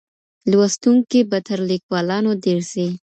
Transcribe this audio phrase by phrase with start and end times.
[0.51, 2.87] لوستونکي به تر ليکوالانو ډېر سي.